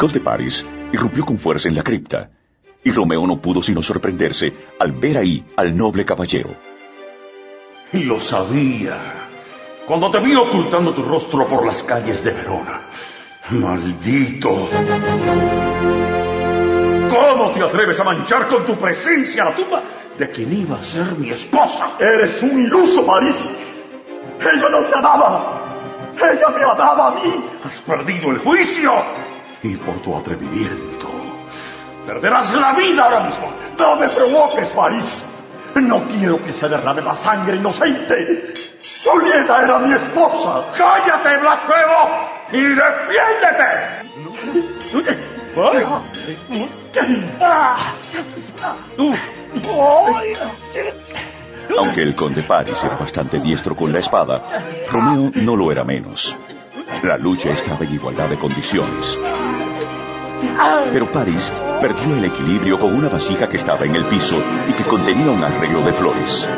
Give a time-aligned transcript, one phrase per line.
[0.00, 2.30] conde Paris irrumpió con fuerza en la cripta,
[2.82, 6.56] y Romeo no pudo sino sorprenderse al ver ahí al noble caballero.
[7.92, 8.96] Lo sabía.
[9.86, 12.80] Cuando te vi ocultando tu rostro por las calles de Verona.
[13.50, 14.70] Maldito.
[17.10, 19.82] ¿Cómo te atreves a manchar con tu presencia la tumba
[20.16, 21.96] de quien iba a ser mi esposa?
[22.00, 23.50] Eres un iluso, París.
[24.40, 26.14] Ella no te amaba.
[26.16, 27.44] Ella me amaba a mí.
[27.64, 28.94] Has perdido el juicio.
[29.62, 31.08] Y por tu atrevimiento,
[32.06, 33.52] perderás la vida ahora mismo.
[33.78, 35.24] No me provoques, París.
[35.74, 38.54] No quiero que se derrame la sangre inocente.
[39.04, 40.64] Julieta era mi esposa.
[40.76, 42.28] ¡Cállate, blasfemo!
[42.52, 44.00] ¡Y defiéndete!
[51.78, 54.42] Aunque el conde Paris era bastante diestro con la espada,
[54.90, 56.36] Romeo no lo era menos.
[57.02, 59.18] La lucha estaba en igualdad de condiciones.
[60.92, 64.36] Pero Paris perdió el equilibrio con una vasija que estaba en el piso
[64.68, 66.48] y que contenía un arreglo de flores.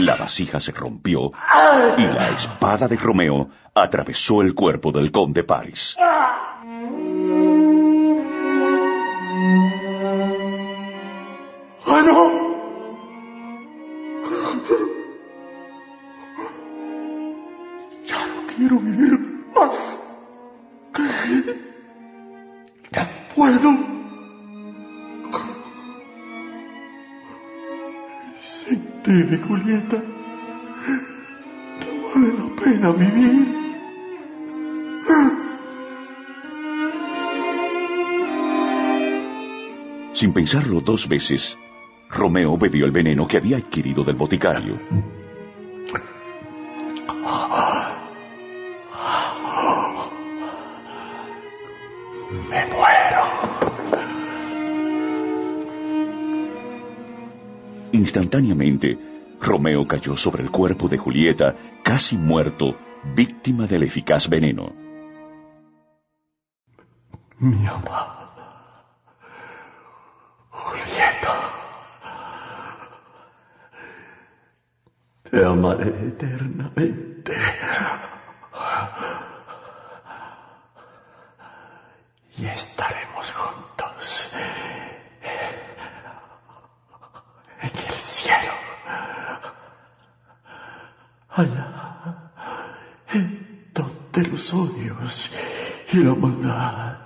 [0.00, 1.32] La vasija se rompió
[1.96, 5.96] y la espada de Romeo atravesó el cuerpo del conde Paris.
[5.98, 6.62] ¡Ah,
[12.04, 12.48] no!
[18.04, 19.18] Ya no quiero vivir
[19.54, 20.07] más.
[28.68, 29.96] Sin ti, Julieta,
[31.80, 33.58] no vale la pena vivir.
[40.12, 41.56] Sin pensarlo dos veces,
[42.10, 44.78] Romeo bebió el veneno que había adquirido del boticario.
[52.50, 52.87] Me muero.
[57.92, 58.98] Instantáneamente,
[59.40, 62.76] Romeo cayó sobre el cuerpo de Julieta, casi muerto,
[63.14, 64.72] víctima del eficaz veneno.
[67.38, 68.26] Mi amada.
[70.50, 71.38] Julieta.
[75.30, 77.32] Te amaré eternamente.
[82.36, 84.32] Y estaremos juntos
[87.60, 87.94] en el
[91.30, 92.32] Allá,
[93.12, 95.30] en donde los odios
[95.92, 96.98] y la maldad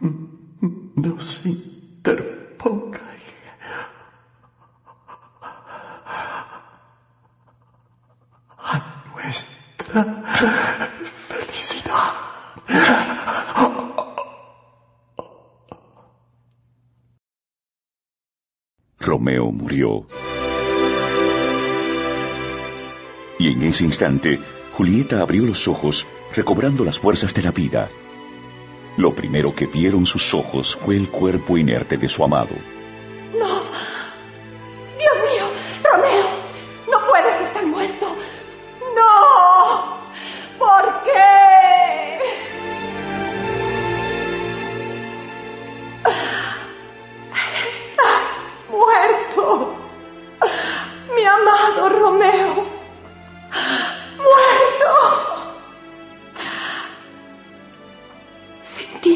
[0.00, 3.02] no se interpongan.
[8.58, 10.04] A nuestra
[11.28, 12.12] felicidad.
[19.12, 20.06] Romeo murió.
[23.38, 24.40] Y en ese instante,
[24.72, 27.90] Julieta abrió los ojos, recobrando las fuerzas de la vida.
[28.96, 32.56] Lo primero que vieron sus ojos fue el cuerpo inerte de su amado.
[33.38, 33.81] No.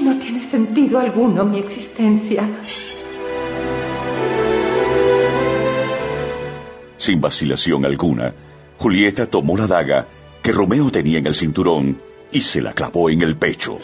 [0.07, 2.49] No tiene sentido alguno mi existencia.
[6.97, 8.33] Sin vacilación alguna,
[8.79, 10.07] Julieta tomó la daga
[10.43, 12.01] que Romeo tenía en el cinturón
[12.31, 13.79] y se la clavó en el pecho.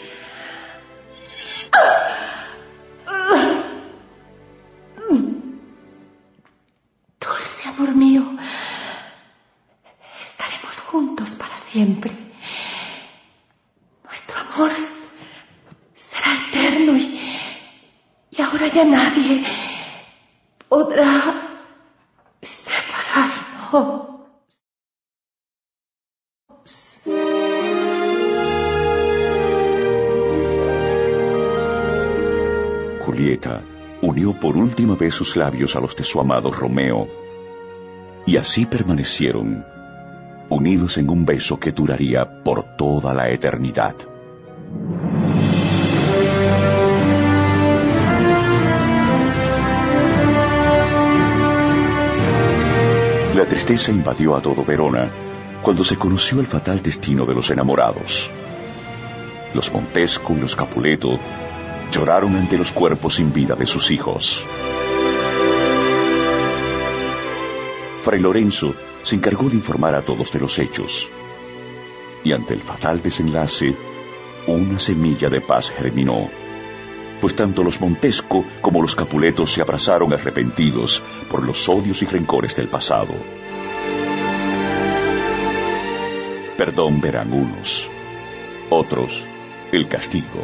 [7.19, 8.23] Dulce amor mío,
[10.25, 12.11] estaremos juntos para siempre.
[14.05, 14.71] Nuestro amor
[15.95, 17.19] será eterno y,
[18.31, 19.43] y ahora nadie
[20.67, 21.21] podrá
[22.41, 24.09] separarnos.
[33.05, 33.61] Julieta
[34.01, 37.07] unió por última vez sus labios a los de su amado Romeo,
[38.25, 39.63] y así permanecieron,
[40.49, 43.95] unidos en un beso que duraría por toda la eternidad.
[53.35, 55.09] La tristeza invadió a todo Verona
[55.63, 58.29] cuando se conoció el fatal destino de los enamorados.
[59.55, 61.17] Los Montesco y los Capuleto
[61.91, 64.45] lloraron ante los cuerpos sin vida de sus hijos.
[68.01, 71.09] Fray Lorenzo se encargó de informar a todos de los hechos.
[72.23, 73.75] Y ante el fatal desenlace,
[74.45, 76.29] una semilla de paz germinó,
[77.23, 82.53] pues tanto los Montesco como los Capuletos se abrazaron arrepentidos por los odios y rencores
[82.53, 83.13] del pasado.
[86.57, 87.87] Perdón verán unos,
[88.69, 89.23] otros
[89.71, 90.43] el castigo,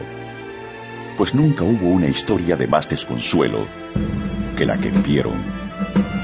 [1.17, 3.67] pues nunca hubo una historia de más desconsuelo
[4.55, 5.35] que la que vivieron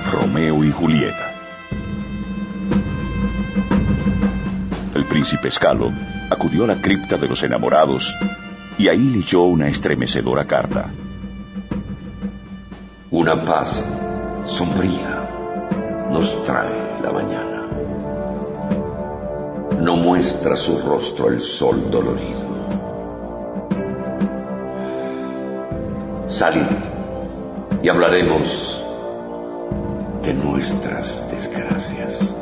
[0.09, 1.35] Romeo y Julieta.
[4.95, 5.91] El príncipe Escalo
[6.29, 8.15] acudió a la cripta de los enamorados
[8.77, 10.91] y ahí leyó una estremecedora carta.
[13.11, 13.83] Una paz
[14.45, 17.67] sombría nos trae la mañana.
[19.79, 22.55] No muestra su rostro el sol dolorido.
[26.27, 26.67] Salid
[27.81, 28.81] y hablaremos
[30.23, 32.35] de nuestras desgracias.